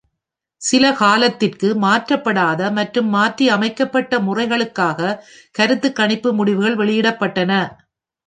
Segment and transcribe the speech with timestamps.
[0.61, 5.11] சில காலத்திற்கு, மாற்றப்படாத மற்றும் மாற்றியமைக்கப்பட்ட முறைகளுக்காக
[5.55, 7.51] கருத்துக் கணிப்பு முடிவுகள் வெளியிடப்பட்டன.